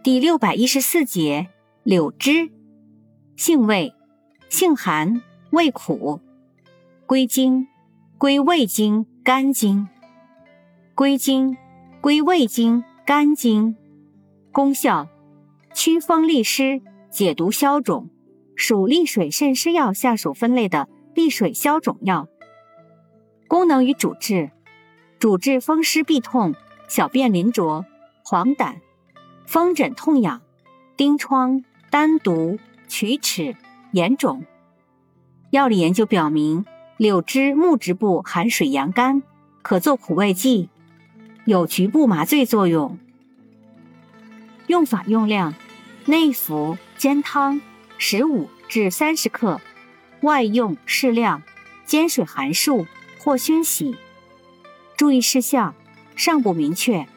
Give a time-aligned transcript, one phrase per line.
[0.00, 1.48] 第六百一十四节，
[1.82, 2.50] 柳枝，
[3.36, 3.92] 性味，
[4.48, 6.20] 性寒，味苦，
[7.04, 7.66] 归经，
[8.16, 9.88] 归胃经、肝经。
[10.94, 11.56] 归经，
[12.00, 13.76] 归胃经、肝经。
[14.52, 15.08] 功效，
[15.74, 16.80] 祛风利湿，
[17.10, 18.08] 解毒消肿，
[18.54, 22.28] 属利水渗湿药下属分类的利水消肿药。
[23.48, 24.52] 功能与主治，
[25.18, 26.54] 主治风湿痹痛、
[26.86, 27.84] 小便淋浊、
[28.22, 28.76] 黄疸。
[29.48, 30.42] 风疹痛痒、
[30.98, 33.56] 疔疮、丹毒、龋齿、
[33.92, 34.44] 眼肿。
[35.48, 36.66] 药理研究表明，
[36.98, 39.22] 柳枝木质部含水阳苷，
[39.62, 40.68] 可做苦味剂，
[41.46, 42.98] 有局部麻醉作用。
[44.66, 45.54] 用法用量：
[46.04, 47.62] 内服煎汤，
[47.96, 49.62] 十五至三十克；
[50.20, 51.42] 外用适量，
[51.86, 52.86] 煎水含漱
[53.18, 53.96] 或熏洗。
[54.94, 55.74] 注意事项：
[56.14, 57.08] 尚不明确。